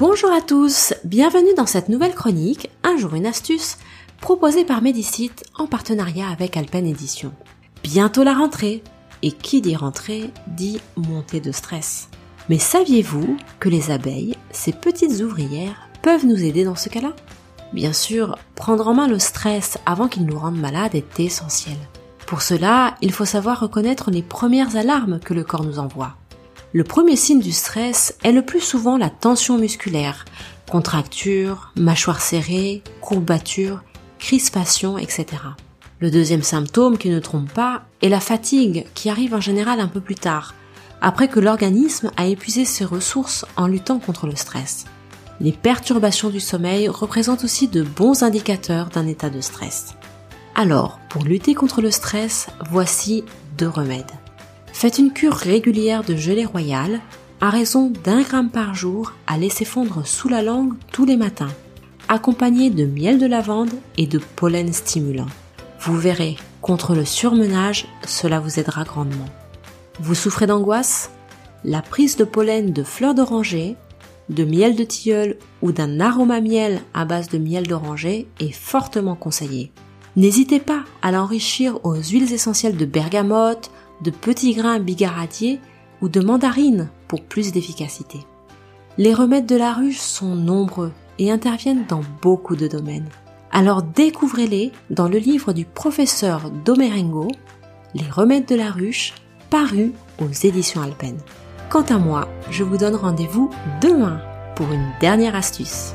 [0.00, 3.76] Bonjour à tous, bienvenue dans cette nouvelle chronique, Un jour une astuce,
[4.22, 7.34] proposée par Medicite en partenariat avec Alpen Edition.
[7.82, 8.82] Bientôt la rentrée,
[9.20, 12.08] et qui dit rentrée dit montée de stress.
[12.48, 17.12] Mais saviez-vous que les abeilles, ces petites ouvrières, peuvent nous aider dans ce cas-là?
[17.74, 21.76] Bien sûr, prendre en main le stress avant qu'il nous rende malades est essentiel.
[22.26, 26.16] Pour cela, il faut savoir reconnaître les premières alarmes que le corps nous envoie.
[26.72, 30.24] Le premier signe du stress est le plus souvent la tension musculaire,
[30.70, 33.82] contracture, mâchoire serrée, courbature,
[34.20, 35.26] crispation, etc.
[35.98, 39.88] Le deuxième symptôme qui ne trompe pas est la fatigue qui arrive en général un
[39.88, 40.54] peu plus tard,
[41.00, 44.84] après que l'organisme a épuisé ses ressources en luttant contre le stress.
[45.40, 49.96] Les perturbations du sommeil représentent aussi de bons indicateurs d'un état de stress.
[50.54, 53.24] Alors, pour lutter contre le stress, voici
[53.58, 54.19] deux remèdes.
[54.80, 57.00] Faites une cure régulière de gelée royale
[57.42, 61.52] à raison d'un gramme par jour à laisser fondre sous la langue tous les matins,
[62.08, 65.26] accompagné de miel de lavande et de pollen stimulant.
[65.82, 69.28] Vous verrez, contre le surmenage, cela vous aidera grandement.
[70.00, 71.10] Vous souffrez d'angoisse?
[71.62, 73.76] La prise de pollen de fleurs d'oranger,
[74.30, 79.14] de miel de tilleul ou d'un aroma miel à base de miel d'oranger est fortement
[79.14, 79.72] conseillée.
[80.16, 83.70] N'hésitez pas à l'enrichir aux huiles essentielles de bergamote,
[84.02, 85.60] de petits grains bigaradiers
[86.00, 88.20] ou de mandarine pour plus d'efficacité.
[88.98, 93.08] Les remèdes de la ruche sont nombreux et interviennent dans beaucoup de domaines.
[93.52, 97.28] Alors découvrez-les dans le livre du professeur Domerengo,
[97.94, 99.14] Les remèdes de la ruche,
[99.50, 101.18] paru aux éditions Alpen.
[101.68, 104.20] Quant à moi, je vous donne rendez-vous demain
[104.54, 105.94] pour une dernière astuce.